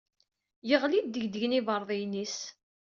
Yeɣli 0.69 0.99
ddegdegen 1.01 1.57
ibeṛdayen-is. 1.59 2.37